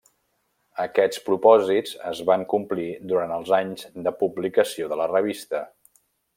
[0.85, 5.65] Aquests propòsits es van complir durant els anys de publicació de la revista.